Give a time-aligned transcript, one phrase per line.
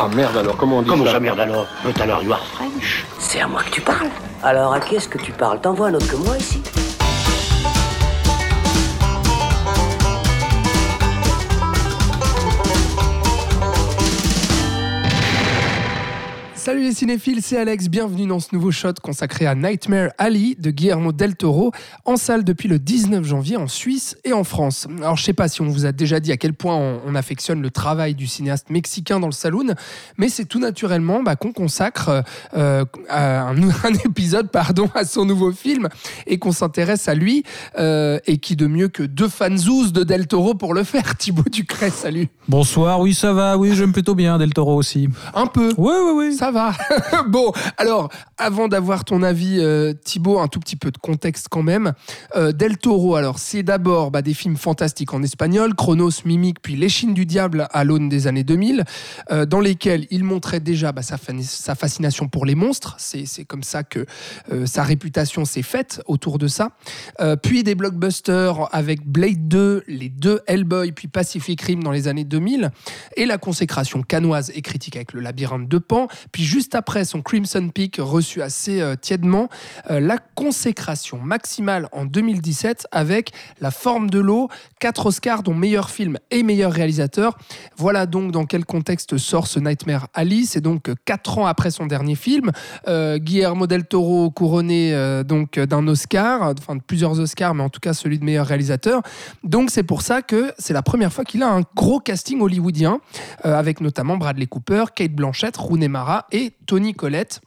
[0.00, 1.66] Ah merde alors, comment on dit Comment ça ça, merde alors?
[1.84, 3.04] But alors, you are French.
[3.18, 4.08] C'est à moi que tu parles.
[4.44, 5.60] Alors à qui est-ce que tu parles?
[5.60, 6.62] T'envoies un autre que moi ici?
[16.68, 20.70] Salut les cinéphiles, c'est Alex, bienvenue dans ce nouveau shot consacré à Nightmare Alley de
[20.70, 21.72] Guillermo del Toro,
[22.04, 24.86] en salle depuis le 19 janvier en Suisse et en France.
[24.98, 27.14] Alors je sais pas si on vous a déjà dit à quel point on, on
[27.14, 29.76] affectionne le travail du cinéaste mexicain dans le saloon,
[30.18, 32.22] mais c'est tout naturellement bah, qu'on consacre
[32.54, 35.88] euh, un, un épisode pardon, à son nouveau film
[36.26, 37.44] et qu'on s'intéresse à lui,
[37.78, 41.48] euh, et qui de mieux que deux fanzous de del Toro pour le faire, Thibaut
[41.50, 45.08] Ducret, salut Bonsoir, oui ça va, oui j'aime plutôt bien Del Toro aussi.
[45.32, 46.34] Un peu Oui, oui, oui.
[46.34, 46.57] Ça va.
[47.28, 51.62] bon, alors, avant d'avoir ton avis, euh, Thibaut, un tout petit peu de contexte quand
[51.62, 51.92] même.
[52.36, 56.76] Euh, Del Toro, alors, c'est d'abord bah, des films fantastiques en espagnol, Chronos, Mimique, puis
[56.76, 58.84] L'échine du diable à l'aune des années 2000,
[59.30, 62.96] euh, dans lesquels il montrait déjà bah, sa, fa- sa fascination pour les monstres.
[62.98, 64.06] C'est comme ça que
[64.64, 66.70] sa réputation s'est faite autour de ça.
[67.42, 72.24] Puis des blockbusters avec Blade 2, les deux Hellboy, puis Pacific Rim dans les années
[72.24, 72.70] 2000,
[73.16, 77.20] et la consécration canoise et critique avec le labyrinthe de Pan, puis juste après son
[77.20, 79.48] Crimson Peak reçu assez euh, tièdement,
[79.90, 84.48] euh, la consécration maximale en 2017 avec La forme de l'eau,
[84.80, 87.36] 4 Oscars dont meilleur film et meilleur réalisateur.
[87.76, 90.44] Voilà donc dans quel contexte sort ce Nightmare Alley.
[90.46, 92.50] C'est donc 4 ans après son dernier film.
[92.86, 97.68] Euh, Guillermo del Toro couronné euh, donc d'un Oscar, enfin de plusieurs Oscars, mais en
[97.68, 99.02] tout cas celui de meilleur réalisateur.
[99.44, 103.00] Donc c'est pour ça que c'est la première fois qu'il a un gros casting hollywoodien,
[103.44, 107.40] euh, avec notamment Bradley Cooper, Kate Blanchett, Rooney Mara et Tony Collette.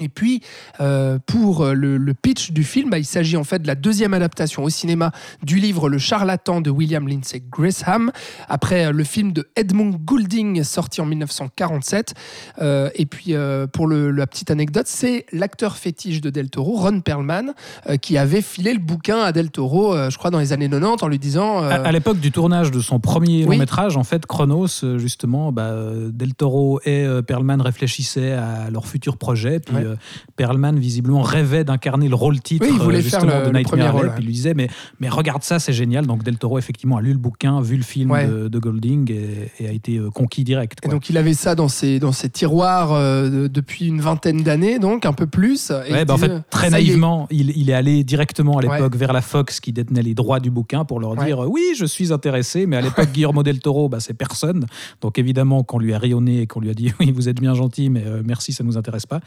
[0.00, 0.42] Et puis,
[0.80, 3.74] euh, pour euh, le, le pitch du film, bah, il s'agit en fait de la
[3.74, 5.12] deuxième adaptation au cinéma
[5.42, 8.10] du livre Le charlatan de William Lindsay Gresham,
[8.48, 12.14] après euh, le film de Edmund Goulding sorti en 1947.
[12.60, 16.76] Euh, et puis, euh, pour le- la petite anecdote, c'est l'acteur fétiche de Del Toro,
[16.76, 17.52] Ron Perlman,
[18.00, 21.08] qui avait filé le bouquin à Del Toro, je crois, dans les années 90, en
[21.08, 21.58] lui disant...
[21.62, 23.54] À, à l'époque du tournage de son premier Oui.
[23.56, 24.66] long métrage, en fait, Chronos,
[24.98, 25.74] justement, bah,
[26.10, 29.60] Del Toro et Perlman réfléchissaient à leur futur projet.
[29.60, 29.89] Puis Ouais.
[29.90, 29.96] Euh,
[30.36, 33.96] Perlman, visiblement, rêvait d'incarner le rôle titre Oui, il voulait euh, justement le- de Nightmare
[33.96, 34.10] Alley.
[34.14, 34.68] Puis il lui disait, mais,
[35.00, 36.06] mais regarde ça, c'est génial.
[36.06, 38.26] Donc Del Toro, effectivement, a lu le bouquin, vu le film Ouais.
[38.26, 40.78] de, de Golding et, et a été euh, conquis direct.
[40.84, 44.42] Et donc il avait ça dans ses, dans ses tiroirs euh, de- depuis une vingtaine
[44.42, 45.70] d'années, donc un peu plus.
[45.88, 46.70] Et Ouais, bah en fait, très est.
[46.70, 50.40] naïvement, il, il est allé directement à l'époque vers la Fox qui détenait les droits
[50.40, 52.66] du bouquin pour leur dire oui, je suis intéressé.
[52.66, 54.66] Mais à l'époque, Guillermo del Toro, bah, c'est personne.
[55.00, 57.54] Donc évidemment, qu'on lui a rayonné et qu'on lui a dit oui, vous êtes bien
[57.54, 59.20] gentil, mais euh, merci, ça nous intéresse pas.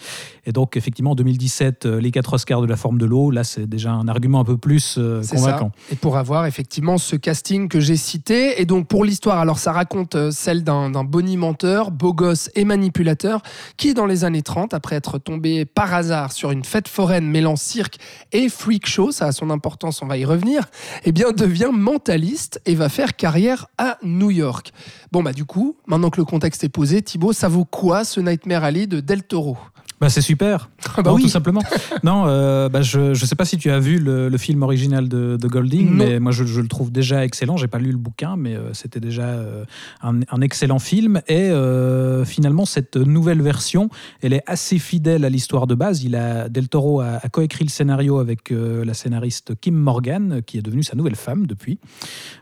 [0.45, 3.43] Et donc effectivement, en 2017, euh, les quatre Oscars de la forme de l'eau, là,
[3.43, 5.71] c'est déjà un argument un peu plus euh, convaincant.
[5.75, 5.93] ça.
[5.93, 8.61] Et pour avoir effectivement ce casting que j'ai cité.
[8.61, 12.65] Et donc pour l'histoire, alors ça raconte euh, celle d'un d'un bonimenteur, beau gosse et
[12.65, 13.41] manipulateur,
[13.77, 17.55] qui dans les années 30, après être tombé par hasard sur une fête foraine mêlant
[17.55, 17.97] cirque
[18.31, 20.65] et freak show, ça a son importance, on va y revenir,
[21.05, 24.71] eh bien devient mentaliste et va faire carrière à New York.
[25.13, 28.19] Bon bah du coup, maintenant que le contexte est posé, Thibaut, ça vaut quoi ce
[28.19, 29.57] Nightmare Alley de Del Toro?
[30.01, 30.69] Bah, c'est super.
[30.95, 31.23] Ah bah Non, oui.
[31.23, 31.61] tout simplement.
[32.03, 35.07] non, euh, bah, je ne sais pas si tu as vu le, le film original
[35.07, 36.05] de, de Golding, Non.
[36.05, 37.55] mais moi je, je le trouve déjà excellent.
[37.57, 39.63] J'ai pas lu le bouquin, mais euh, c'était déjà euh,
[40.03, 41.21] un, un excellent film.
[41.27, 43.89] Et euh, finalement, cette nouvelle version,
[44.21, 46.03] elle est assez fidèle à l'histoire de base.
[46.03, 50.57] Il a Del Toro a, a coécrit le scénario avec la scénariste Kim Morgan, qui
[50.57, 51.79] est devenue sa nouvelle femme depuis.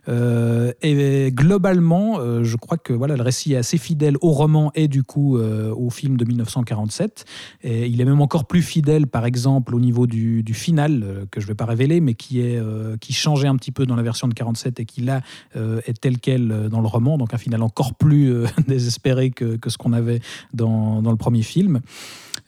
[0.10, 5.04] Et globalement, je crois que voilà, le récit est assez fidèle au roman et du
[5.04, 7.26] coup euh, au film de 1947.
[7.64, 11.42] Et il est même encore plus fidèle, par exemple, au niveau du, final, euh, que
[11.42, 13.96] je ne vais pas révéler, mais qui, est, euh, qui changeait un petit peu dans
[13.96, 15.22] la version de 47 et qui là
[15.56, 17.18] est tel quel dans le roman.
[17.18, 20.22] Donc un final encore plus désespéré que, que ce qu'on avait
[20.54, 21.82] dans, dans le premier film.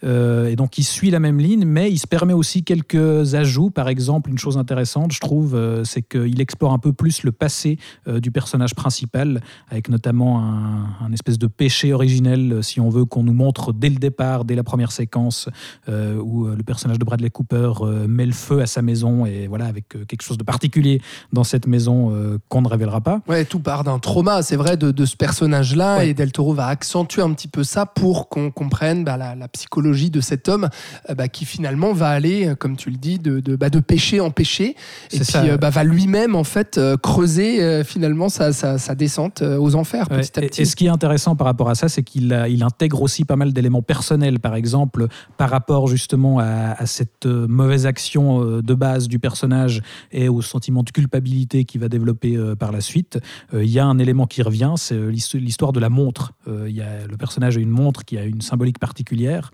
[0.04, 3.70] Euh, et donc il suit la même ligne, mais il se permet aussi quelques ajouts.
[3.70, 7.32] Par exemple, une chose intéressante, je trouve, euh, c'est qu'il explore un peu plus le
[7.32, 7.78] passé
[8.08, 13.06] euh, du personnage principal, avec notamment un, un espèce de péché originel, si on veut,
[13.06, 15.50] qu'on nous montre dès le départ, dès la première séquence,
[15.88, 17.72] où le personnage de Bradley Cooper
[18.08, 21.02] met le feu à sa maison, et voilà, avec quelque chose de particulier
[21.32, 23.22] dans cette maison qu'on ne révélera pas.
[23.28, 25.98] Ouais, tout part d'un trauma, c'est vrai, de, de ce personnage-là.
[25.98, 26.10] Ouais.
[26.10, 29.48] Et Del Toro va accentuer un petit peu ça pour qu'on comprenne bah, la, la
[29.48, 30.70] psychologie de cet homme
[31.10, 33.80] euh, bah, qui finalement va aller, euh, comme tu le dis, de, de, bah, de
[33.80, 34.76] péché en péché,
[35.12, 35.44] et puis ça.
[35.44, 40.22] euh, bah, va lui-même en fait creuser finalement sa, sa, sa descente aux enfers Ouais,
[40.22, 40.62] petit à et- petit.
[40.62, 43.36] Et, ce qui est intéressant par rapport à ça, c'est qu'il il intègre aussi pas
[43.36, 45.08] mal d'éléments personnels, par exemple,
[45.38, 46.46] par rapport justement à,
[46.78, 49.82] à cette mauvaise action de base du personnage
[50.12, 53.20] et au sentiment de culpabilité qu'il va développer par la suite.
[53.54, 56.34] Il y a un élément qui revient, c'est l'histo- l'histoire de la montre.
[56.48, 59.52] Il y a, le personnage a une montre qui a une symbolique particulière.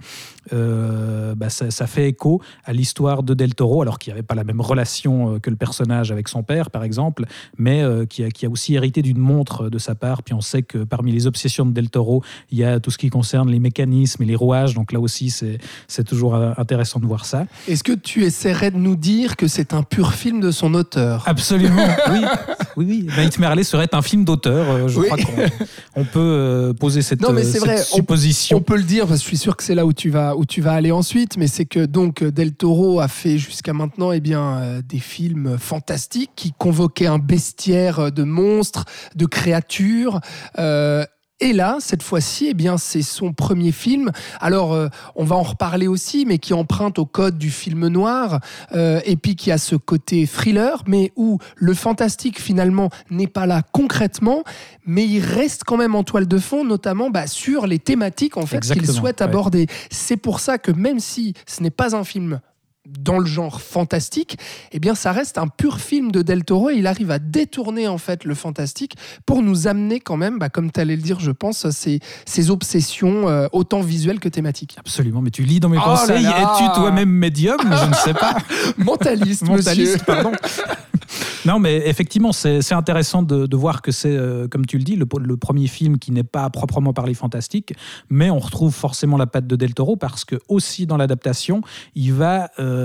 [0.53, 4.25] Euh, bah, ça, ça fait écho à l'histoire de Del Toro, alors qu'il n'y avait
[4.25, 7.25] pas la même relation euh, que le personnage avec son père, par exemple,
[7.57, 10.23] mais euh, qui, a, qui a aussi hérité d'une montre de sa part.
[10.23, 12.97] Puis on sait que parmi les obsessions de Del Toro, il y a tout ce
[12.97, 14.73] qui concerne les mécanismes et les rouages.
[14.73, 17.45] Donc là aussi, c'est toujours intéressant de voir ça.
[17.67, 21.23] Est-ce que tu essaierais de nous dire que c'est un pur film de son auteur?
[21.27, 22.21] Absolument, oui.
[22.79, 23.09] Oui, oui.
[23.17, 24.69] Nightmare Alley serait un film d'auteur.
[24.71, 25.07] euh, Je Oui.
[25.07, 28.57] crois qu'on on peut euh, poser cette, Non, mais euh, c'est cette vrai, on- supposition.
[28.57, 30.35] On peut le dire, parce que je suis sûr que c'est là où tu vas,
[30.37, 34.13] où tu vas aller ensuite, mais c'est que donc Del Toro a fait jusqu'à maintenant
[34.13, 38.85] eh bien, des films fantastiques qui convoquaient un bestiaire de monstres,
[39.15, 40.21] de créatures.
[40.57, 41.03] euh,
[41.39, 44.11] et là, cette fois-ci, eh bien, c'est son premier film.
[44.41, 48.39] Alors, euh, on va en reparler aussi, mais qui emprunte au code du film noir,
[48.73, 53.45] euh, et puis qui a ce côté thriller, mais où le fantastique finalement n'est pas
[53.45, 54.43] là concrètement,
[54.85, 58.45] mais il reste quand même en toile de fond, notamment bah, sur les thématiques en
[58.45, 59.25] fait qu'il souhaite ouais.
[59.25, 59.67] aborder.
[59.89, 62.41] C'est pour ça que même si ce n'est pas un film
[62.99, 64.37] dans le genre fantastique,
[64.71, 67.87] eh bien ça reste un pur film de Del Toro et il arrive à détourner
[67.87, 68.95] en fait le fantastique
[69.25, 72.49] pour nous amener quand même, bah, comme tu allais le dire je pense, ces, ces
[72.49, 74.75] obsessions euh, autant visuelles que thématiques.
[74.79, 76.25] Absolument, mais tu lis dans mes Oh conseils.
[76.25, 77.59] Es-tu toi-même médium?
[77.61, 78.37] Je ne sais pas.
[78.77, 79.43] Mentaliste.
[79.43, 80.31] Mentaliste, pardon.
[81.45, 84.95] non, mais effectivement, c'est intéressant de, de voir que c'est, euh, comme tu le dis,
[84.95, 87.73] le, le premier film qui n'est pas proprement parler fantastique,
[88.09, 91.61] mais on retrouve forcément la patte de Del Toro parce que aussi dans l'adaptation,
[91.95, 92.78] il va euh,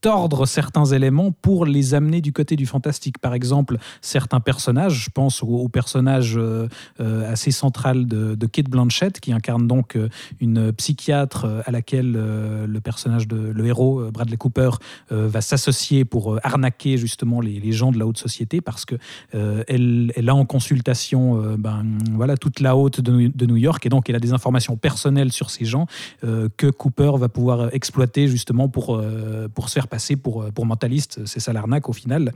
[0.00, 3.18] tordre certains éléments pour les amener du côté du fantastique.
[3.18, 6.68] Par exemple, certains personnages, je pense au, personnage euh,
[7.00, 10.08] euh, assez central de, Kate Blanchett, qui incarne donc euh,
[10.40, 14.70] une psychiatre euh, à laquelle euh, le personnage de le héros euh, Bradley Cooper
[15.10, 18.96] euh, va s'associer pour euh, arnaquer justement les, gens de la haute société parce que
[19.34, 23.86] euh, elle, elle a en consultation euh, ben, voilà, toute la haute de, New- York
[23.86, 25.86] et donc elle a des informations personnelles sur ces gens
[26.24, 29.11] euh, que Cooper va pouvoir exploiter justement pour, euh,
[29.54, 31.24] pour se faire passer pour, pour mentaliste.
[31.26, 32.32] C'est ça l'arnaque au final.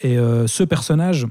[0.00, 1.26] Et euh, ce personnage.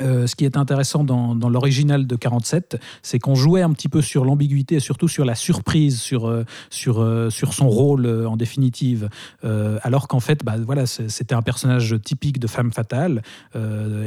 [0.00, 4.02] Euh, ce qui est intéressant dans, l'original de 47, c'est qu'on jouait un petit peu
[4.02, 6.44] sur l'ambiguïté et surtout sur la surprise, sur, euh,
[6.86, 9.08] euh, sur son rôle en définitive.
[9.82, 13.22] Alors qu'en fait, bah, voilà, c'était un personnage typique de femme fatale.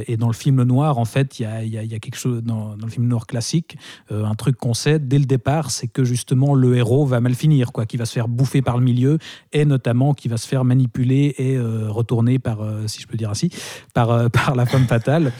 [0.06, 3.06] Et dans le film noir, en fait, il y a, quelque chose, dans, le film
[3.06, 3.76] noir classique,
[4.10, 7.72] un truc qu'on sait dès le départ, c'est que justement le héros va mal finir,
[7.72, 9.18] quoi, qui va se faire bouffer par le milieu
[9.52, 13.50] et notamment qui va se faire manipuler et retourner par, si je peux dire ainsi,
[13.94, 15.32] par, par la femme fatale.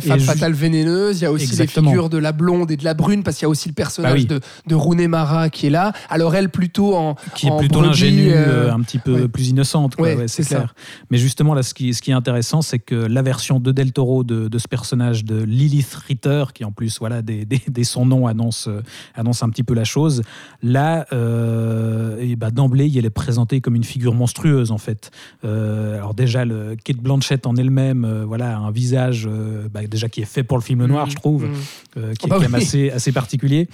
[0.00, 1.90] Femme Et ju- fatale vénéneuse, il y a aussi Exactement.
[1.90, 3.74] les figures de la blonde et de la brune, parce qu'il y a aussi le
[3.74, 4.26] personnage Bah oui.
[4.26, 5.92] de, de Rooney Mara qui est là.
[6.10, 7.16] Alors elle plutôt en...
[7.34, 9.28] qui est en plutôt l'ingénue, euh, euh, un petit peu ouais.
[9.28, 10.56] plus innocente, quoi, Ouais, ouais, c'est ça.
[10.56, 10.74] clair.
[11.10, 13.92] Mais justement, là, ce qui, ce qui est intéressant, c'est que la version de Del
[13.92, 17.84] Toro de, de ce personnage de Lilith Ritter, qui en plus, voilà, dès, dès- dès
[17.84, 18.82] son nom annonce, euh,
[19.14, 20.22] annonce un petit peu la chose,
[20.62, 25.10] là, euh, et bah, d'emblée, elle est présentée comme une figure monstrueuse, en fait.
[25.44, 29.28] Euh, alors déjà, le Kate Blanchett en elle-même, voilà, a un visage
[29.76, 31.52] bah, déjà qui est fait pour le film noir, mm, je trouve mm.
[31.98, 33.68] euh, qui Ah bah est quand même assez, assez particulier.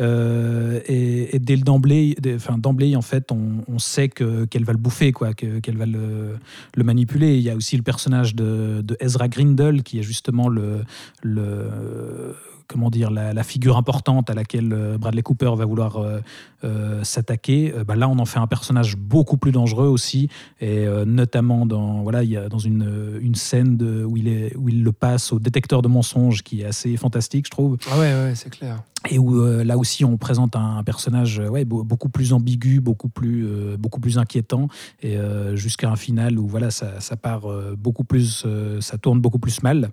[0.00, 4.64] Euh, et, et dès le d'emblée, enfin, d'emblée, en fait, on, on sait que, qu'elle
[4.64, 6.36] va le bouffer, quoi, que- qu'elle va le,
[6.76, 7.36] le manipuler.
[7.36, 10.82] Il y a aussi le personnage de, de Ezra Grindle, qui est justement le,
[11.22, 12.34] le
[12.68, 16.20] comment dire, la, figure importante à laquelle euh, Bradley Cooper va vouloir euh,
[16.64, 17.72] euh, s'attaquer.
[17.86, 20.28] Bah, là, on en fait un personnage beaucoup plus dangereux aussi,
[20.60, 24.68] et notamment dans voilà, il y a dans une, une scène où il est où
[24.68, 28.12] il le passe au détecteur de mensonges, qui est assez fantastique, je trouve Ah ouais,
[28.12, 28.82] ouais, c'est clair.
[29.10, 32.80] Et où euh, là aussi on présente un, personnage euh, ouais, beau- beaucoup plus ambigu,
[32.80, 34.68] beaucoup plus, euh, beaucoup plus inquiétant,
[35.02, 37.42] et euh, jusqu'à un final où voilà, ça, ça part
[37.76, 39.90] beaucoup plus, euh, ça tourne beaucoup plus mal.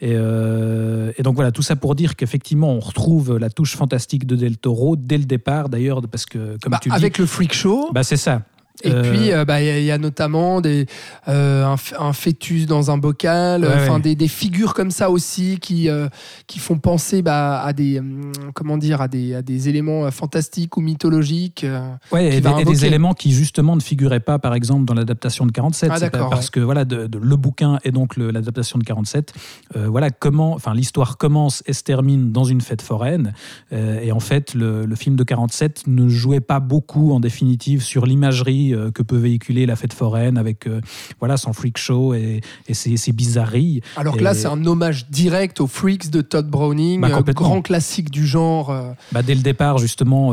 [0.00, 4.26] Et, euh, et donc voilà, tout ça pour dire qu'effectivement on retrouve la touche fantastique
[4.26, 7.26] de Del Toro dès le départ, d'ailleurs, parce que comme Bah, tu avec dis, le
[7.26, 8.42] freak show, bah, c'est ça.
[8.84, 10.86] Et Euh, puis, euh, bah, il y, a- il y a notamment des,
[11.26, 11.64] euh,
[11.98, 14.00] un, fœtus dans un bocal, Ouais, enfin ouais.
[14.00, 16.08] des, des figures comme ça aussi qui, euh,
[16.46, 20.76] qui font penser bah, à des hum, comment dire à des, à des éléments fantastiques
[20.76, 21.66] ou mythologiques.
[22.12, 25.44] Ouais, et, des- et des éléments qui justement ne figuraient pas, par exemple, dans l'adaptation
[25.46, 25.90] de 47.
[25.92, 26.50] Ah, parce ouais.
[26.52, 29.32] que voilà, de, de- le bouquin et donc l'adaptation de 47.
[29.76, 33.32] euh, voilà comment, enfin, l'histoire commence et se termine dans une fête foraine.
[33.72, 38.06] et en fait, le, le film de 47 ne jouait pas beaucoup, en définitive, sur
[38.06, 40.80] l'imagerie euh, que peut véhiculer la fête foraine avec euh,
[41.20, 43.80] voilà son freak show et, et ses, ses bizarreries.
[43.96, 47.32] Alors que là, Et- c'est un hommage direct aux Freaks de Todd Browning, Bah, euh,
[47.32, 48.74] grand classique du genre.
[49.12, 50.32] Bah, dès le départ, justement,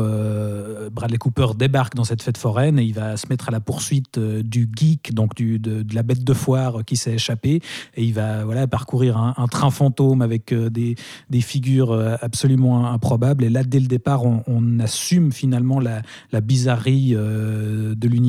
[0.92, 4.18] Bradley Cooper débarque dans cette fête foraine et il va se mettre à la poursuite
[4.18, 7.60] du geek, donc du, de, de la bête de foire qui s'est échappée.
[7.96, 10.94] Et il va voilà, parcourir un, un train fantôme avec des,
[11.30, 13.44] des figures absolument improbables.
[13.44, 16.02] Et là, dès le départ, on, on assume finalement la,
[16.32, 18.25] la bizarrerie de l'univers.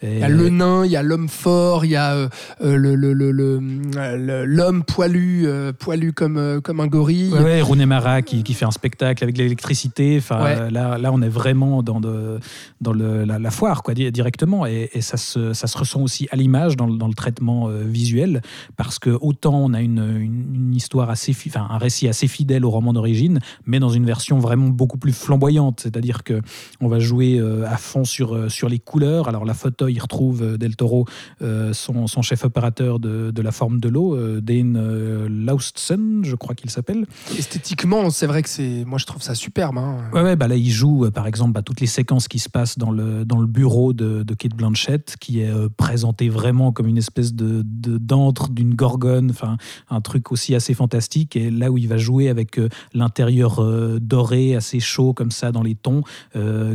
[0.00, 2.28] Et- Il y a le nain, il y a l'homme fort, il y a euh,
[2.62, 7.32] euh, le- le- le- le- le- l'homme poilu, euh, poilu comme, comme un gorille.
[7.32, 10.16] Ouais, ouais, Rooney Mara qui, qui fait un spectacle avec l'électricité.
[10.18, 10.70] Enfin, Ouais.
[10.70, 12.38] là, là, on est vraiment dans, de,
[12.80, 14.66] dans le, la, la foire, quoi, di- directement.
[14.66, 17.68] Et, et ça, se, ça se ressent aussi à l'image dans, le- dans le traitement
[17.68, 18.40] euh, visuel,
[18.76, 22.28] parce que autant on a une, une, une histoire assez, fi- enfin, un récit assez
[22.28, 25.80] fidèle au roman d'origine, mais dans une version vraiment beaucoup plus flamboyante.
[25.82, 26.40] C'est-à-dire que
[26.80, 29.28] on va jouer à fond sur, sur les couleurs.
[29.28, 31.06] Alors la photo, il retrouve euh, Del Toro,
[31.42, 36.22] euh, son, son chef opérateur de, de la forme de l'eau, euh, Dane euh, Laustsen,
[36.24, 37.06] je crois qu'il s'appelle.
[37.38, 39.78] Esthétiquement, c'est vrai que c'est, moi je trouve ça superbe.
[39.78, 39.98] hein.
[40.12, 42.76] Ouais, ouais, bah là, il joue, par exemple, bah, toutes les séquences qui se passent
[42.76, 46.88] dans le, dans le bureau de, de Kate Blanchett, qui est euh, présenté vraiment comme
[46.88, 49.58] une espèce de, d'antre d'une gorgone, enfin,
[49.90, 51.36] un truc aussi assez fantastique.
[51.36, 52.60] Et là où il va jouer avec
[52.94, 53.62] l'intérieur
[54.00, 56.02] doré, assez chaud, comme ça, dans les tons,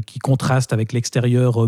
[0.06, 1.68] qui contraste avec l'extérieur euh,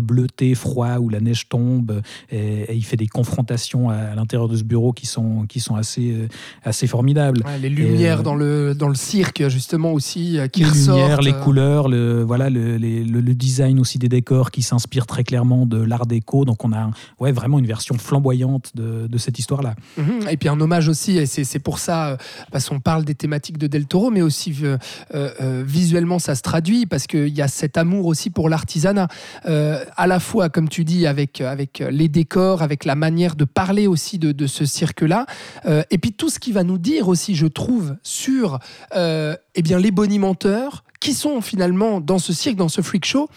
[0.54, 2.02] froid, où la neige tombe.
[2.30, 5.60] Et, et il fait des confrontations à, à l'intérieur de ce bureau qui sont, qui
[5.60, 6.28] sont assez, euh,
[6.64, 7.42] assez formidables.
[7.44, 10.98] Ouais, les lumières euh, dans, le, dans le cirque, justement, aussi, euh, qui les ressortent.
[11.00, 11.42] lumières, les euh.
[11.42, 15.66] couleurs, le, voilà, le, les- le- le design aussi des décors qui s'inspire très clairement
[15.66, 16.44] de l'art déco.
[16.44, 19.74] Donc on a ouais, vraiment une version flamboyante de, de cette histoire-là.
[19.96, 20.28] Mhm.
[20.30, 22.16] Et puis un hommage aussi, et c'est pour ça, euh,
[22.52, 24.76] parce qu'on parle des thématiques de Del Toro, mais aussi euh,
[25.14, 29.08] euh, euh, visuellement ça se traduit, parce qu'il y a cet amour aussi pour l'artisanat,
[29.46, 33.44] Euh, à la fois, comme tu dis, avec, avec les décors, avec la manière de
[33.44, 35.26] parler aussi de, de ce cirque-là,
[35.66, 38.58] euh, et puis tout ce qui va nous dire aussi, je trouve, sur
[38.94, 43.28] euh, eh bien, les bonimenteurs, qui sont finalement dans ce cirque, dans ce freak show,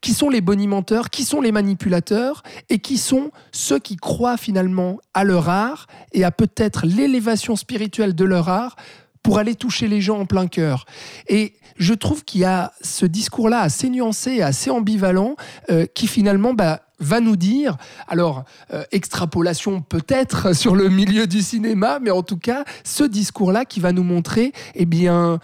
[0.00, 4.98] qui sont les bonimenteurs, qui sont les manipulateurs, et qui sont ceux qui croient finalement
[5.14, 8.76] à leur art et à peut-être l'élévation spirituelle de leur art
[9.24, 10.84] pour aller toucher les gens en plein cœur.
[11.26, 15.34] Et je trouve qu'il y a ce discours-là assez nuancé, assez ambivalent,
[15.70, 17.76] euh, qui finalement bah, va nous dire,
[18.06, 23.64] alors euh, extrapolation peut-être sur le milieu du cinéma, mais en tout cas ce discours-là
[23.64, 25.40] qui va nous montrer, eh bien,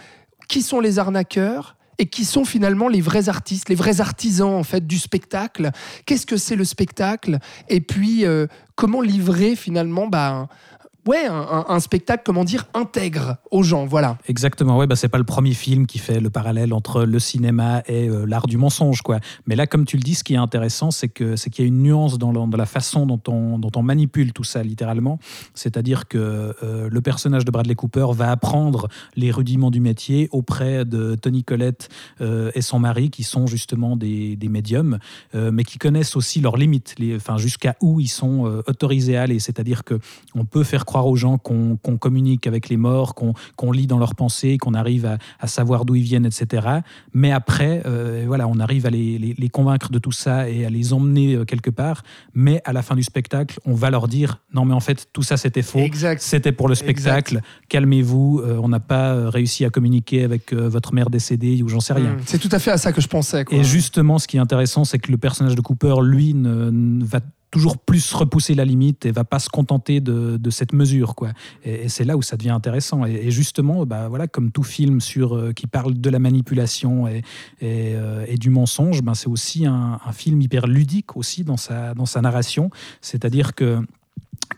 [0.47, 4.63] qui sont les arnaqueurs et qui sont finalement les vrais artistes, les vrais artisans en
[4.63, 5.71] fait du spectacle.
[6.07, 7.39] Qu'est-ce que c'est le spectacle?
[7.69, 10.49] Et puis euh, comment livrer finalement bah,
[11.07, 14.19] ouais, un, spectacle, comment dire, intègre aux gens, voilà.
[14.29, 17.83] Exactement, ouais, bah, c'est pas le premier film qui fait le parallèle entre le cinéma
[17.87, 19.03] et euh, l'art du mensonge.
[19.03, 19.21] Quoi.
[19.47, 21.67] Mais là, comme tu le dis, ce qui est intéressant, c'est que c'est qu'il y
[21.67, 25.19] a une nuance dans, la façon dont on, manipule tout ça, littéralement.
[25.55, 30.85] C'est-à-dire que euh, le personnage de Bradley Cooper va apprendre les rudiments du métier auprès
[30.85, 31.89] de Tony Collette
[32.21, 34.99] euh, et son mari, qui sont justement des, médiums,
[35.35, 39.39] mais qui connaissent aussi leurs limites, enfin, jusqu'à où ils sont autorisés à aller.
[39.39, 40.01] C'est-à-dire que
[40.35, 43.87] on peut faire croire aux gens qu'on qu'on communique avec les morts, qu'on qu'on lit
[43.87, 46.45] dans leurs pensées, qu'on arrive à, à savoir d'où ils viennent, etc.
[47.15, 50.67] Mais après, euh, voilà, on arrive à les, les- les convaincre de tout ça et
[50.67, 52.03] à les emmener euh, quelque part.
[52.35, 55.23] Mais à la fin du spectacle, on va leur dire non, mais en fait, tout
[55.23, 55.79] ça c'était faux.
[56.23, 57.41] C'était pour le spectacle.
[57.69, 58.41] Calmez-vous.
[58.45, 61.93] euh, on n'a pas réussi à communiquer avec euh, votre mère décédée ou j'en sais
[61.95, 62.15] rien.
[62.15, 62.23] Mm.
[62.27, 63.45] C'est tout à fait à ça que je pensais.
[63.45, 63.57] quoi.
[63.57, 67.05] Et justement, ce qui est intéressant, c'est que le personnage de Cooper, lui, ne, ne
[67.05, 71.15] va toujours plus repousser la limite et va pas se contenter de, de cette mesure
[71.15, 71.31] quoi.
[71.65, 73.05] Et, c'est là où ça devient intéressant.
[73.05, 77.23] Et, justement bah voilà comme tout film sur euh, qui parle de la manipulation et,
[77.61, 81.95] et, euh, du mensonge ben c'est aussi un, un film hyper ludique aussi dans sa
[81.95, 82.71] dans sa narration.
[83.01, 83.85] C'est-à-dire que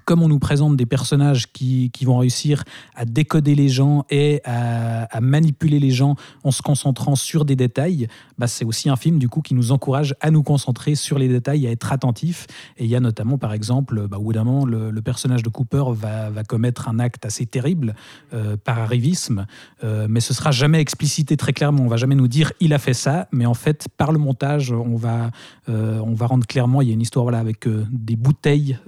[0.05, 4.41] comme on nous présente des personnages qui, qui, vont réussir à décoder les gens et
[4.45, 8.09] à, à, manipuler les gens en se concentrant sur des détails,
[8.39, 11.29] bah c'est aussi un film du coup qui nous encourage à nous concentrer sur les
[11.29, 12.47] détails, à être attentif.
[12.77, 15.43] Et il y a notamment par exemple, bah, au bout d'un moment, le, le, personnage
[15.43, 17.95] de Cooper va, va, commettre un acte assez terrible
[18.33, 19.47] euh, par arrivisme,
[19.85, 21.83] euh, mais ce sera jamais explicité très clairement.
[21.85, 24.73] On va jamais nous dire il a fait ça, mais en fait par le montage,
[24.73, 25.31] on va,
[25.69, 26.83] euh, on va rendre clairement.
[26.83, 28.79] Il y a une histoire voilà avec des bouteilles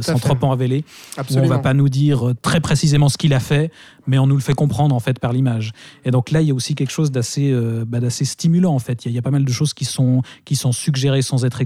[0.00, 0.84] sans trop en révéler.
[1.16, 1.46] Absolument.
[1.46, 3.70] on va pas nous dire très précisément ce qu'il a fait,
[4.06, 5.72] mais on nous le fait comprendre en fait par l'image.
[6.04, 9.04] Et donc là, il y a aussi quelque chose d'assez euh, bah, stimulant en fait.
[9.04, 11.60] Il y, y, a pas mal de choses qui sont qui sont suggérées sans être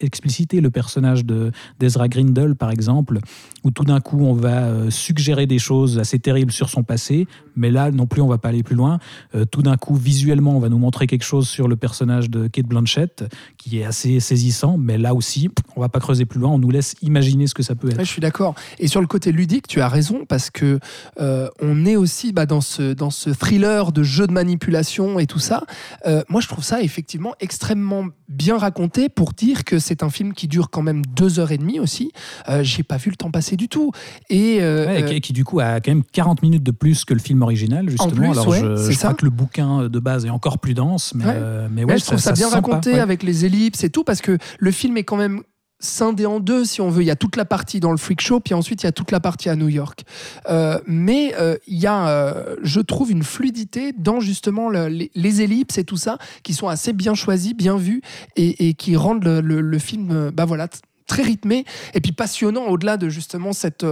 [0.00, 0.60] explicitées.
[0.60, 3.18] Le personnage de d'Ezra Grindel, par exemple,
[3.64, 7.26] où tout d'un coup on va euh, suggérer des choses assez terribles sur son passé,
[7.56, 8.98] mais là non plus on va pas aller plus loin.
[9.34, 12.46] Euh, tout d'un coup, visuellement, on va nous montrer quelque chose sur le personnage de
[12.48, 13.24] Kate Blanchett
[13.58, 16.50] qui est assez saisissant, mais là aussi, on va pas creuser plus loin.
[16.50, 17.98] On nous laisse imaginer ce que ça peut être.
[17.98, 18.54] Ouais, je suis d'accord.
[18.78, 20.78] Et sur le côté ludique, tu as raison parce que
[21.20, 25.26] euh, on est aussi bah, dans ce dans ce thriller de jeu de manipulation et
[25.26, 25.64] tout ça.
[26.06, 30.32] Euh, moi, je trouve ça effectivement extrêmement bien raconté pour dire que c'est un film
[30.32, 32.12] qui dure quand même deux heures et demie aussi.
[32.48, 33.92] Euh, J'ai pas vu le temps passer du tout.
[34.30, 37.04] Et, euh, ouais, et, qui, qui, du coup a quand même 40 minutes de plus
[37.04, 38.10] que le film original justement.
[38.10, 39.08] En plus, Alors ouais, je, je ça.
[39.08, 41.32] crois que le bouquin de base est encore plus dense, mais ouais.
[41.34, 44.04] euh, mais ouais, je trouve ça, ça bien raconté pas, avec les ellipses et tout
[44.04, 45.42] parce que le film est quand même
[45.82, 47.02] scindé en deux, si on veut.
[47.02, 48.92] Il y a toute la partie dans le freak show, puis ensuite il y a
[48.92, 50.04] toute la partie à New York.
[50.48, 55.42] Euh, mais euh, il y a, euh, je trouve, une fluidité dans justement le, les,
[55.42, 58.00] ellipses et tout ça, qui sont assez bien choisis, bien vus,
[58.36, 60.68] et, qui rendent le, film, bah voilà,
[61.06, 63.84] très rythmé et puis passionnant au-delà de justement cette,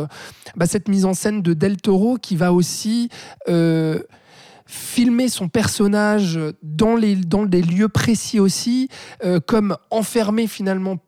[0.57, 3.09] bah, cette mise en scène de Del Toro qui va aussi
[4.67, 8.89] filmer son personnage dans, les, dans des lieux précis aussi,
[9.47, 10.99] comme enfermé finalement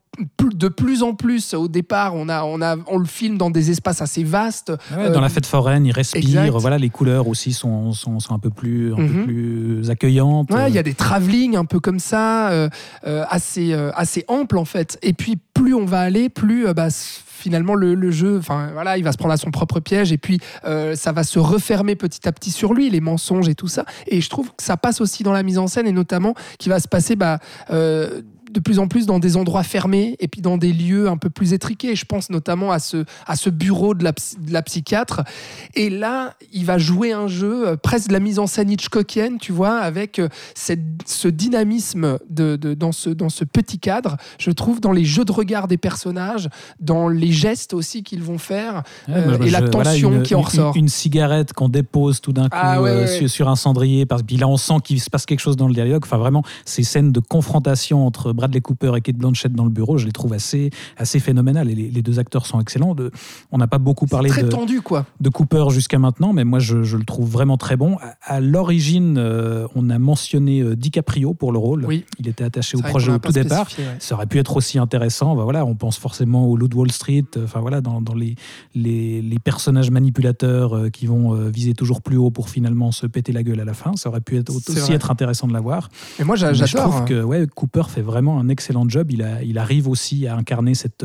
[0.54, 3.70] de plus en plus au départ on a on a on le filme dans des
[3.70, 6.58] espaces assez vastes ouais, dans euh, la fête foraine il respire exact.
[6.58, 9.14] voilà les couleurs aussi sont, sont, sont un peu plus un mm -hmm.
[9.14, 12.68] peu plus accueillantes ouais, il y a des travelling un peu comme ça euh,
[13.06, 16.90] euh, assez assez ample en fait et puis plus on va aller plus bah,
[17.42, 20.18] finalement le, le, jeu, enfin voilà, il va se prendre à son propre piège et
[20.18, 23.68] puis euh, ça va se refermer petit à petit sur lui, les mensonges et tout
[23.68, 23.84] ça.
[24.06, 26.68] Et je trouve que ça passe aussi dans la mise en scène et notamment qui
[26.68, 27.40] va se passer bah,
[27.70, 31.16] euh, de plus en plus dans des endroits fermés et puis dans des lieux un
[31.16, 31.96] peu plus étriqués.
[31.96, 35.22] Je pense notamment à ce, à ce bureau de la, de la psychiatre.
[35.74, 39.38] Et là, il va jouer un jeu euh, presque de la mise en scène Hitchcockienne,
[39.38, 44.16] tu vois, avec euh, cette, ce dynamisme de, de, dans, ce, dans ce petit cadre.
[44.38, 46.48] Je trouve dans les jeux de regard des personnages,
[46.80, 50.22] dans les gestes aussi qu'ils vont faire ouais, euh, bah, et la tension voilà, une,
[50.22, 50.76] qui en ressort.
[50.76, 54.22] Une, une cigarette qu'on dépose tout d'un coup ah, ouais, sur, sur, un cendrier, parce
[54.22, 56.02] que là, on sent qu'il se passe quelque chose dans le dialogue.
[56.04, 59.98] Enfin, vraiment, ces scènes de confrontation entre Bradley Cooper et Kate Blanchett dans le bureau,
[59.98, 61.70] je les trouve assez, assez phénoménales.
[61.70, 62.96] Et les, les deux acteurs sont excellents.
[62.96, 63.12] De,
[63.52, 65.06] on n'a pas beaucoup parlé très de, tendu, quoi.
[65.20, 67.98] de Cooper jusqu'à maintenant, mais moi, je, je, le trouve vraiment très bon.
[67.98, 71.84] À, à l'origine, euh, on a mentionné euh, DiCaprio pour le rôle.
[71.86, 72.04] Oui.
[72.18, 73.68] Il était attaché au projet au tout départ.
[73.78, 73.84] Ouais.
[74.00, 75.36] Ça aurait pu être aussi intéressant.
[75.36, 78.34] Voilà, on pense forcément au Loup de Wall Street, enfin voilà, dans, dans les,
[78.74, 83.06] les, les, personnages manipulateurs euh, qui vont euh, viser toujours plus haut pour finalement se
[83.06, 83.92] péter la gueule à la fin.
[83.94, 84.94] Ça aurait pu être, aussi vrai.
[84.94, 85.88] être intéressant de l'avoir.
[86.18, 86.66] Et moi, j'adore.
[86.66, 87.04] Je trouve hein.
[87.06, 89.10] que ouais, Cooper fait vraiment un excellent job.
[89.10, 91.04] Il, arrive aussi à incarner cette,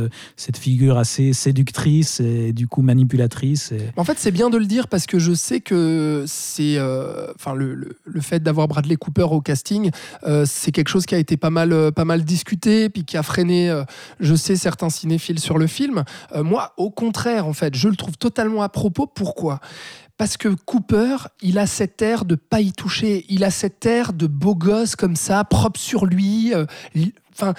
[0.57, 3.73] figure assez séductrice et du coup manipulatrice.
[3.95, 7.53] En fait, c'est bien de le dire parce que je sais que c'est, euh, enfin,
[7.53, 9.91] le, fait d'avoir Bradley Cooper au casting,
[10.23, 13.17] euh, c'est quelque chose qui a été pas mal, euh, pas mal discuté, puis qui
[13.17, 13.83] a freiné,
[14.19, 16.03] je sais, certains cinéphiles sur le film.
[16.35, 19.07] Moi, au contraire, en fait, je le trouve totalement à propos.
[19.07, 19.59] Pourquoi?
[20.17, 24.13] Parce que Cooper, il a cet air de pas y toucher, il a cet air
[24.13, 26.53] de beau gosse comme ça, propre sur lui.
[26.53, 26.65] Euh,
[27.39, 27.53] Enfin,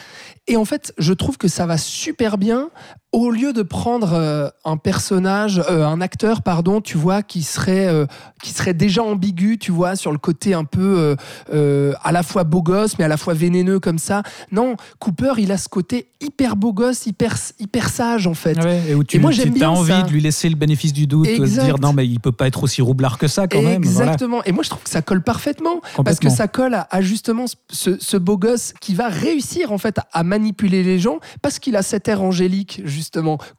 [0.49, 2.71] et en fait, je trouve que ça va super bien
[3.13, 7.87] au lieu de prendre euh, un personnage, euh, un acteur, pardon, tu vois, qui serait,
[7.87, 8.05] euh,
[8.43, 11.17] qui serait déjà ambigu, tu vois, sur le côté un peu
[11.51, 14.23] euh, à la fois beau gosse, mais à la fois vénéneux comme ça.
[14.53, 18.63] Non, Cooper, il a ce côté hyper beau gosse, hyper, hyper sage, en fait.
[18.63, 20.03] Ouais, et, où tu, et moi, j'aime bien envie ça.
[20.03, 22.63] de lui laisser le bénéfice du doute, de dire non, mais il peut pas être
[22.63, 23.83] aussi roublard que ça, quand même.
[23.85, 24.37] Exactement.
[24.37, 24.49] Voilà.
[24.49, 25.81] Et moi, je trouve que ça colle parfaitement.
[26.05, 29.79] Parce que ça colle à, à justement ce, ce beau gosse qui va réussir, en
[29.79, 32.98] fait, à manipuler les gens parce qu'il a cet air angélique justement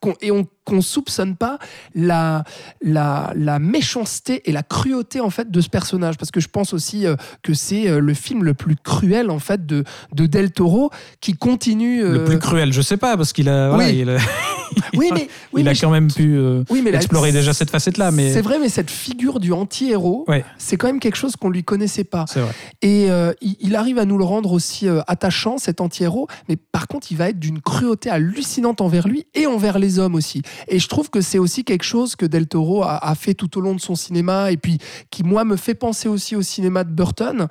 [0.02, 1.58] qu et on qu'on soupçonne pas
[1.96, 2.44] la,
[2.82, 6.74] la, la, méchanceté et la cruauté en fait de ce personnage parce que je pense
[6.74, 10.52] aussi euh, que c'est euh, le film le plus cruel en fait de, de Del
[10.52, 12.12] Toro qui continue euh...
[12.12, 14.00] le plus cruel je sais pas parce qu'il a, voilà, oui.
[14.00, 14.18] il a,
[14.96, 17.70] oui, mais, oui, il mais a quand même pu euh, oui, mais explorer déjà cette
[17.70, 20.44] facette là mais c'est vrai mais cette figure du anti-héros ouais.
[20.58, 22.52] c'est quand même quelque chose qu'on lui connaissait pas vrai.
[22.82, 26.56] et euh, il, il, arrive à nous le rendre aussi euh, attachant cet anti-héros mais
[26.56, 30.42] par contre il va être d'une cruauté hallucinante envers lui et envers les hommes aussi
[30.68, 33.58] Et je trouve que c'est aussi quelque chose que Del Toro a, a fait tout
[33.58, 34.80] au long de son cinéma et puis
[35.12, 37.48] qui, moi, me fait penser aussi au cinéma de Burton.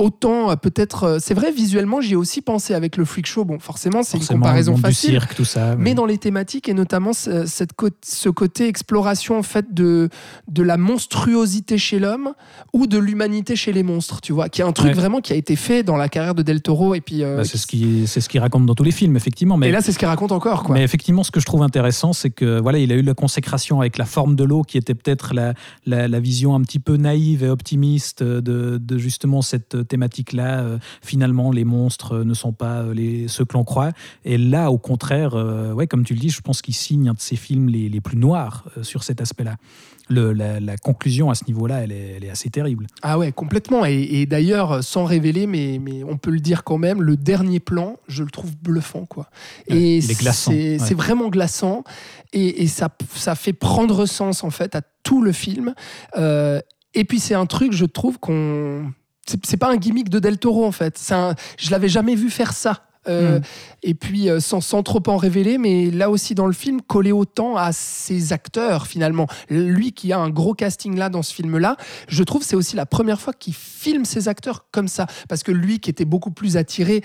[0.00, 3.58] Autant peut-être euh, c'est vrai visuellement j'y ai aussi pensé avec le freak show bon
[3.58, 5.74] forcément c'est une comparaison facile cirque, tout ça.
[5.76, 7.72] mais dans les thématiques et notamment ce, cette
[8.04, 10.08] ce côté exploration en fait de,
[10.46, 12.32] de la monstruosité chez l'homme
[12.72, 14.94] ou de l'humanité chez les monstres, tu vois, qui est un truc Ouais.
[14.94, 17.44] vraiment qui a été fait dans la carrière de Del Toro et puis euh, Bah,
[17.44, 19.56] c'est ce qui c'est ce qu'il raconte dans tous les films, effectivement.
[19.56, 20.76] Mais et là c'est ce qu'il raconte encore quoi.
[20.76, 23.80] Mais effectivement, ce que je trouve intéressant, c'est que voilà, il a eu la consécration
[23.80, 25.54] avec la forme de l'eau, qui était peut-être la,
[25.86, 30.60] la, la vision un petit peu naïve et optimiste de, de justement cette thématique-là.
[30.60, 33.92] Euh, Finalement, les monstres ne sont pas euh, les, ceux que l'on croit.
[34.24, 37.14] Et là, au contraire, euh, ouais, comme tu le dis, je pense qu'il signe un
[37.14, 39.56] de ses films les, les plus noirs euh, sur cet aspect-là.
[40.10, 42.86] Le, la, la conclusion à ce niveau-là, elle est, elle est assez terrible.
[43.02, 43.84] Ah ouais, complètement.
[43.84, 47.60] Et, et d'ailleurs, sans révéler, mais, mais on peut le dire quand même, le dernier
[47.60, 49.28] plan, je le trouve bluffant, quoi.
[49.66, 50.94] Et il est glaçant, C'est ouais.
[50.94, 51.84] vraiment glaçant.
[52.32, 55.74] Et, et ça, ça fait prendre sens, en fait, à tout le film.
[56.16, 56.60] Euh,
[56.94, 58.90] et puis, c'est un truc, je trouve, qu'on.
[59.44, 60.98] C'est pas un gimmick de Del Toro, en fait.
[61.10, 62.84] Un- Je l'avais jamais vu faire ça.
[63.08, 63.42] Euh, Mm.
[63.84, 67.12] Et puis, euh, sans, sans trop en révéler, mais là aussi dans le film, coller
[67.12, 69.26] autant à ses acteurs finalement.
[69.48, 71.76] Lui qui a un gros casting là dans ce film-là,
[72.08, 75.06] je trouve c'est aussi la première fois qu'il filme ses acteurs comme ça.
[75.28, 77.02] Parce que lui qui était beaucoup plus attiré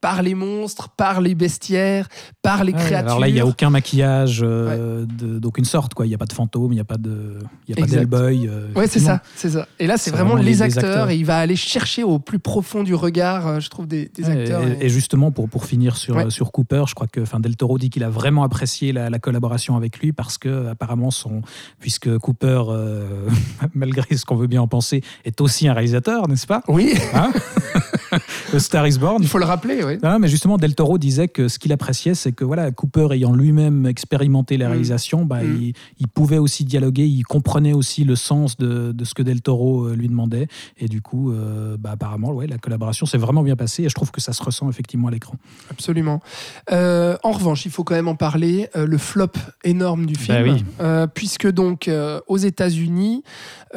[0.00, 2.08] par les monstres, par les bestiaires,
[2.42, 3.08] par les Ouais, créatures.
[3.10, 5.94] alors là, il n'y a aucun maquillage euh, de- d'aucune sorte.
[5.94, 6.06] quoi.
[6.06, 7.82] Il n'y a pas de fantôme, il n'y a pas de- il y a pas
[7.82, 7.98] Exact.
[8.00, 8.48] d'Hellboy.
[8.48, 9.66] euh, Ouais, c'est ça, c'est ça.
[9.78, 11.10] Et là, c'est C'est vraiment, vraiment les, acteurs, acteurs.
[11.10, 14.22] et il va aller chercher au plus profond du regard, euh, je trouve, des, des
[14.24, 14.62] Ouais, acteurs.
[14.62, 17.78] et, et justement, pour, pour finir sur, sur Cooper, je crois que enfin, Del Toro
[17.78, 21.42] dit qu'il a vraiment apprécié la, la collaboration avec lui parce que, apparemment, son,
[21.80, 22.62] puisque Cooper,
[23.74, 26.62] malgré ce qu'on veut bien en penser, est aussi un réalisateur, n'est-ce pas?
[26.68, 27.32] Oui, Hein?
[28.54, 29.22] A Star is Born.
[29.22, 29.98] il faut le rappeler, oui.
[30.02, 33.32] Non, mais justement, Del Toro disait que ce qu'il appréciait, c'est que voilà, Cooper ayant
[33.34, 34.70] lui-même expérimenté la Mm.
[34.70, 35.56] réalisation, bah, Mm.
[35.62, 39.42] il, il pouvait aussi dialoguer, il comprenait aussi le sens de, de ce que Del
[39.42, 40.48] Toro euh, lui demandait.
[40.78, 43.94] Et du coup, euh, bah, apparemment, ouais, la collaboration s'est vraiment bien passée et je
[43.94, 45.34] trouve que ça se ressent effectivement à l'écran.
[45.70, 46.20] Absolument.
[46.72, 49.32] Euh, en revanche, il faut quand même en parler, euh, le flop
[49.64, 50.36] énorme du film.
[50.38, 50.64] Bah oui.
[50.80, 53.22] Euh, puisque donc euh, aux États-Unis,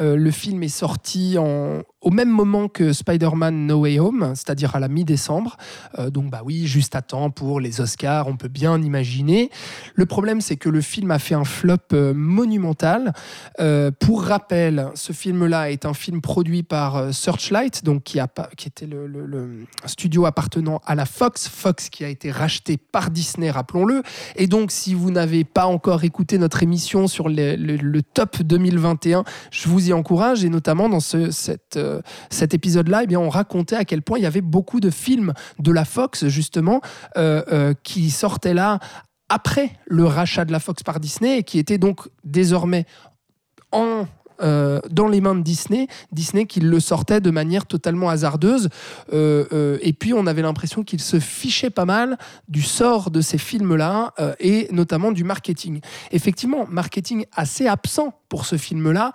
[0.00, 4.74] euh, le film est sorti en, au même moment que Spider-Man No Way Home, c'est-à-dire
[4.74, 5.56] à la mi-décembre.
[5.98, 9.50] Euh, donc bah oui, juste à temps pour les Oscars, on peut bien imaginer.
[9.94, 13.12] Le problème, c'est que le film a fait un flop euh, monumental.
[13.60, 18.68] Euh, pour rappel, ce film-là est un film produit par Searchlight, donc qui, a, qui
[18.68, 24.02] était le, studio appartenant à la Fox, Fox qui a été racheté par Disney, rappelons-le.
[24.36, 29.68] Et donc, si vous n'avez pas encore écouté notre émission sur le, top 2021, je
[29.68, 30.44] vous y encourage.
[30.44, 32.00] Et notamment dans ce, cette, euh,
[32.30, 35.32] cet épisode-là, eh bien, on racontait à quel point il y avait beaucoup de films
[35.58, 36.80] de la Fox, justement,
[37.16, 38.78] euh, euh, qui sortaient là
[39.28, 42.84] après le rachat de la Fox par Disney et qui étaient donc désormais
[43.72, 44.06] en
[44.42, 48.68] euh, dans les mains de Disney, Disney qui le sortait de manière totalement hasardeuse.
[49.12, 53.20] Euh, euh, et puis on avait l'impression qu'il se fichait pas mal du sort de
[53.20, 55.80] ces films-là et notamment du marketing.
[56.10, 59.12] Effectivement, marketing assez absent pour ce film-là.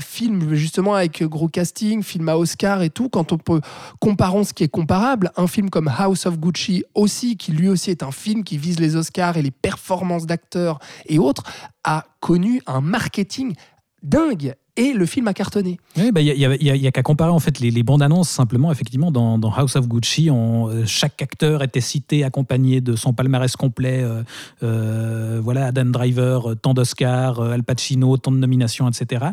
[0.00, 3.08] Film justement avec gros casting, film à Oscar et tout.
[3.08, 3.60] Quand on peut
[4.00, 7.90] comparons ce qui est comparable, un film comme House of Gucci aussi, qui lui aussi
[7.90, 11.42] est un film qui vise les Oscars et les performances d'acteurs et autres,
[11.84, 13.54] a connu un marketing
[14.02, 15.78] dingue et le film a cartonné.
[15.96, 17.70] Il bah, y a, y a- y a- y a qu'à comparer en fait les,
[17.70, 18.72] les bandes annonces simplement.
[18.72, 23.12] Effectivement, dans, dans House of Gucci, on, euh, chaque acteur était cité accompagné de son
[23.12, 24.00] palmarès complet.
[24.02, 24.22] euh,
[24.62, 29.26] euh, voilà, Adam Driver, tant d'Oscars, Al Pacino, tant de nominations, etc.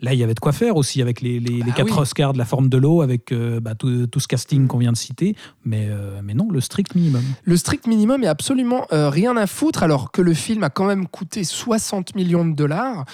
[0.00, 2.00] Là, il y avait de quoi faire aussi avec les, les- les Bah quatre oui.
[2.02, 4.66] Oscars de la forme de l'eau, avec euh, bah, tout, tout ce casting Mm.
[4.66, 5.36] qu'on vient de citer.
[5.64, 5.88] Mais,
[6.24, 7.22] mais non, le strict minimum.
[7.44, 11.06] Le strict minimum est absolument rien à foutre, alors que le film a quand même
[11.06, 13.04] coûté 60 millions de dollars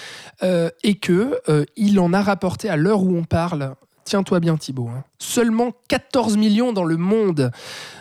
[0.83, 1.37] et que
[1.75, 3.75] il en a rapporté à l'heure où on parle.
[4.03, 7.51] Tiens-toi bien Thibaut, hein, seulement 14 millions dans le monde,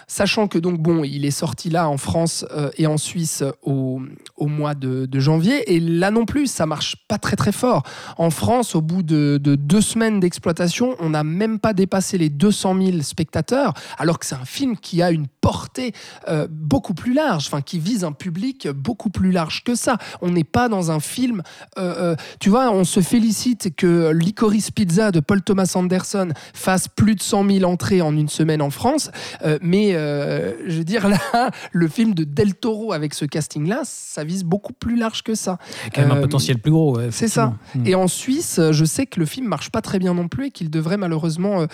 [0.07, 4.01] sachant que donc bon, il est sorti là en France euh, et en Suisse au,
[4.37, 7.83] au mois de, janvier, et là non plus, ça marche pas très très fort.
[8.19, 12.29] En France, au bout de, de deux semaines d'exploitation, on n'a même pas dépassé les
[12.29, 15.93] 200 000 spectateurs, alors que c'est un film qui a une portée
[16.29, 19.99] euh, beaucoup plus large, enfin qui vise un public beaucoup plus large que ça.
[20.21, 21.43] On n'est pas dans un film,
[21.79, 26.88] euh, euh, tu vois, on se félicite que Licorice Pizza de Paul Thomas Anderson fasse
[26.88, 29.11] plus de 100 000 entrées en une semaine en France,
[29.45, 29.59] euh,
[29.94, 31.18] euh, je veux dire, là,
[31.72, 35.59] le film de Del Toro avec ce casting-là, ça vise beaucoup plus large que ça.
[35.62, 36.96] Il y a quand même un Euh, potentiel plus gros.
[36.96, 37.54] ouais, C'est ça.
[37.85, 40.50] Et en Suisse, je sais que le film marche pas très bien non plus et
[40.50, 41.66] qu'il devrait malheureusement euh,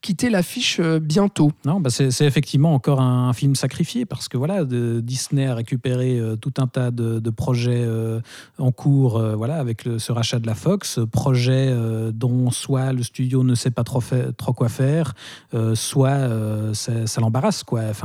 [0.00, 1.50] quitter l'affiche bientôt.
[1.64, 6.20] Non, bah c'est effectivement encore un, film sacrifié parce que voilà, de- Disney a récupéré
[6.40, 7.86] tout un tas de, de projets
[8.58, 13.02] en cours, voilà, avec le- ce rachat de la Fox, projets euh, dont soit le
[13.02, 15.14] studio ne sait pas trop, fait- trop quoi faire,
[15.54, 17.62] euh, soit euh, ça, ça l'embarrasse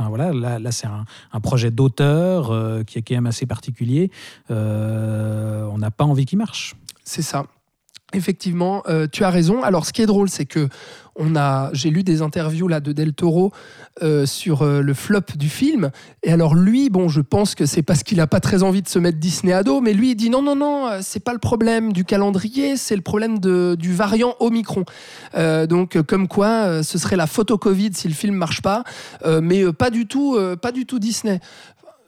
[0.08, 4.10] voilà, là, c'est un, un projet d'auteur euh, qui est quand même assez particulier.
[4.50, 6.74] Euh, on n'a pas envie qu'il marche.
[7.04, 7.46] C'est ça.
[8.14, 9.62] Effectivement, euh, tu as raison.
[9.62, 10.68] Alors, ce qui est drôle, c'est que
[11.14, 13.52] on a, j'ai lu des interviews là de Del Toro
[14.02, 15.90] euh, sur euh, le flop du film.
[16.22, 18.88] Et alors lui, bon, je pense que c'est parce qu'il a pas très envie de
[18.88, 21.92] se mettre Disney à mais lui il dit non, non, non, c'est pas le problème
[21.92, 24.84] du calendrier, c'est le problème du variant Omicron.
[25.68, 28.82] Donc, comme quoi, ce serait la photo Covid si le film marche pas,
[29.42, 31.40] mais pas du tout, pas du tout Disney.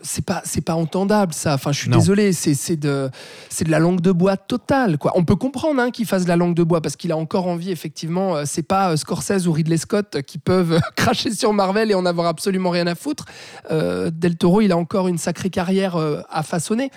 [0.06, 1.54] C'est pas, c'est pas entendable ça.
[1.54, 1.96] Enfin, je suis Non.
[1.96, 3.10] désolé, c'est, c'est de,
[3.48, 4.98] c'est de la langue de bois totale.
[4.98, 5.12] Quoi.
[5.14, 7.46] On peut comprendre hein, qu'il fasse de la langue de bois parce qu'il a encore
[7.46, 8.36] envie, effectivement.
[8.36, 12.04] euh, c'est pas euh, Scorsese ou Ridley Scott qui peuvent cracher sur Marvel et en
[12.04, 13.24] avoir absolument rien à foutre.
[13.70, 15.96] Euh, Del Toro, il a encore une sacrée carrière
[16.28, 16.90] à façonner,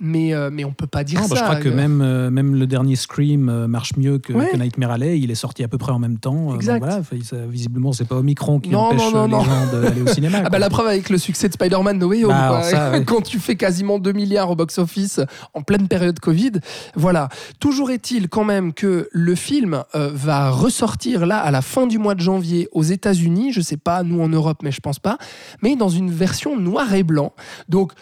[0.00, 1.42] mais, euh, mais on peut pas dire Non, bah, ça.
[1.44, 4.48] je crois que même, euh, même le dernier Scream euh, marche mieux que, Ouais.
[4.50, 5.20] que Nightmare Alley.
[5.20, 6.50] Il est sorti à peu près en même temps.
[6.52, 6.78] Euh, Exact.
[6.80, 10.38] voilà, ça- visiblement, c'est pas Omicron qui Non, empêche non, les gens d'aller au cinéma.
[10.44, 13.04] Ah bah la preuve avec le succès de Spider-Man No Way Home, Bah, ça, ouais.
[13.04, 15.20] quand tu fais quasiment 2 milliards au box-office
[15.54, 16.52] en pleine période Covid.
[16.96, 17.28] Voilà.
[17.60, 21.98] Toujours est-il quand même que le film euh, va ressortir là à la fin du
[21.98, 23.52] mois de janvier aux États-Unis.
[23.52, 25.18] Je sais pas, nous en Europe, mais je pense pas.
[25.62, 27.32] Mais dans une version noir et blanc.
[27.68, 27.92] Donc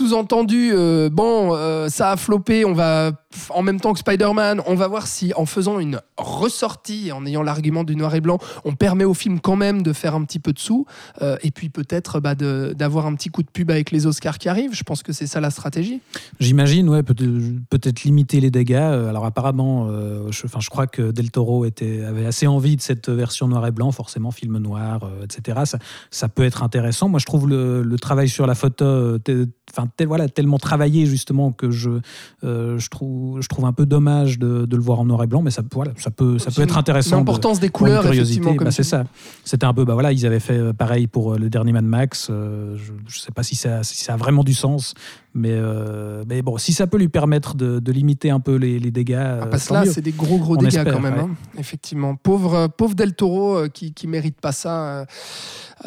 [0.00, 3.12] sous-entendu, euh, bon, euh, ça a floppé, on va,
[3.50, 7.42] en même temps que Spider-Man, on va voir si en faisant une ressortie, en ayant
[7.42, 10.38] l'argument du noir et blanc, on permet au film quand même de faire un petit
[10.38, 10.86] peu de sous,
[11.22, 14.48] euh, et puis peut-être bah, d'avoir un petit coup de pub avec les Oscars qui
[14.48, 14.74] arrivent.
[14.74, 16.00] Je pense que c'est ça la stratégie.
[16.40, 18.74] J'imagine, ouais, peut-être limiter les dégâts.
[18.74, 23.48] Euh, Alors apparemment, euh, je, crois que Del Toro avait assez envie de cette version
[23.48, 25.60] noir et blanc, forcément film noir, euh, etc.
[26.10, 27.08] Ça, peut être intéressant.
[27.08, 32.00] Moi, je trouve le, travail sur la photo, tellement travaillé justement que je
[32.88, 35.50] trouve, je trouve un peu dommage de, de le voir en noir et blanc, mais
[35.50, 37.16] ça, voilà, ça peut, ça peut être intéressant.
[37.16, 39.04] de- L'importance des pour une couleurs, curiosité, effectivement, bah, c'est ça.
[39.44, 41.84] C'était un peu, bah voilà, ils avaient fait euh, pareil pour euh, le dernier Mad
[41.84, 42.28] Max.
[42.30, 44.94] euh, je ne sais pas si ça, si ça a vraiment du sens,
[45.34, 48.78] mais, euh, mais bon, si ça peut lui permettre de, de limiter un peu les,
[48.78, 49.14] les dégâts.
[49.42, 51.14] Ah, parce que là, c'est des gros gros dégâts espère, quand même.
[51.14, 51.20] ouais.
[51.20, 51.30] hein.
[51.58, 55.06] Effectivement, pauvre pauvre Del Toro qui qui mérite pas ça.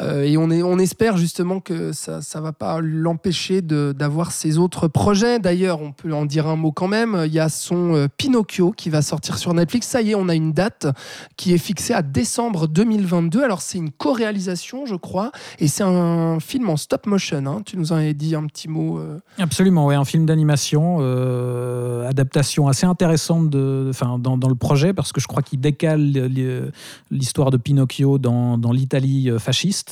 [0.00, 5.38] Euh, et on, espère justement que ça ça va pas l'empêcher d'avoir ses autres projets.
[5.38, 7.22] D'ailleurs, on peut en dire un mot quand même.
[7.26, 9.86] Il y a son euh, Pinocchio qui va sortir sur Netflix.
[9.86, 10.86] Ça y est, on a une date
[11.36, 13.42] qui est fixée à décembre 2022.
[13.42, 17.46] Alors c'est une co-réalisation, je crois, et c'est un film en stop motion.
[17.46, 17.62] hein.
[17.64, 18.98] Tu nous en avais dit un petit mot.
[18.98, 20.98] euh, Absolument, ouais, un film d'animation,
[22.06, 23.54] adaptation assez intéressante
[23.88, 26.30] enfin, dans, le projet, parce que je crois qu'il décale
[27.10, 29.38] l'histoire de Pinocchio dans, l'Italie euh,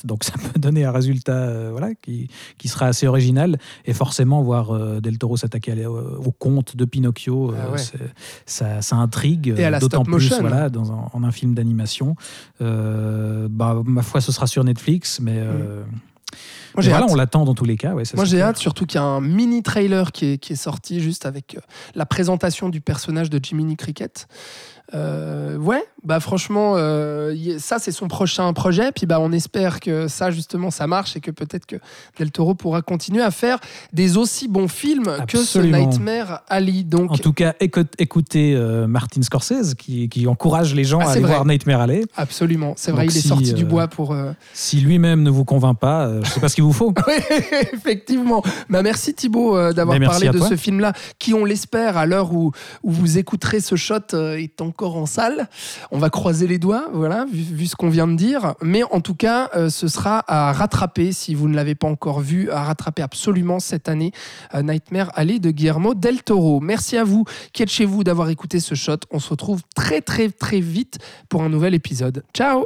[0.05, 2.27] donc ça peut donner un résultat euh, voilà, qui,
[2.57, 6.85] qui sera assez original, et forcément voir euh, Del Toro s'attaquer à- au conte de
[6.85, 7.77] Pinocchio, euh, Ah ouais.
[8.45, 10.37] ça, ça intrigue, d'autant plus motion.
[10.41, 12.15] voilà, dans un, en un film d'animation.
[12.61, 15.35] Euh, bah, ma foi, ce sera sur Netflix, mais...
[15.37, 15.83] euh,
[16.75, 17.93] Moi, j'ai voilà, on l'attend dans tous les cas.
[17.93, 20.53] Ouais, ça, Moi j'ai hâte, surtout qu'il y a un mini trailer qui est, qui
[20.53, 21.61] est sorti juste avec euh,
[21.95, 24.27] la présentation du personnage de Jiminy Cricket.
[24.93, 28.91] Euh, ouais, bah franchement, euh, ça c'est son prochain projet.
[28.91, 31.77] Puis bah on espère que ça justement ça marche et que peut-être que
[32.19, 33.59] Del Toro pourra continuer à faire
[33.93, 35.59] des aussi bons films que ce.
[35.59, 36.83] Nightmare Ali.
[36.83, 41.07] Donc En tout cas, écoute- écoutez euh, Martin Scorsese qui, qui encourage les gens Ah,
[41.07, 41.29] à aller vrai.
[41.31, 42.03] voir Nightmare Alley.
[42.17, 44.15] absolument, c'est vrai, Donc il est sorti du bois pour.
[44.53, 46.93] Si lui-même ne vous convainc pas, je sais pas ce qu'il vous faut.
[47.07, 47.13] Oui,
[47.73, 48.43] effectivement.
[48.69, 50.49] Bah, merci Thibaut d'avoir parlé de toi.
[50.49, 52.51] ce film-là, qui, on l'espère, à l'heure où,
[52.83, 55.47] où vous écouterez ce shot, est encore en salle.
[55.91, 58.55] On va croiser les doigts, voilà, vu, ce qu'on vient de dire.
[58.61, 62.21] Mais en tout cas, euh, ce sera à rattraper, si vous ne l'avez pas encore
[62.21, 64.11] vu, à rattraper absolument cette année.
[64.55, 66.59] euh, Nightmare Alley de Guillermo del Toro.
[66.59, 68.97] Merci à vous qui êtes chez vous d'avoir écouté ce shot.
[69.11, 70.97] On se retrouve très très très vite
[71.29, 72.23] pour un nouvel épisode.
[72.33, 72.65] Ciao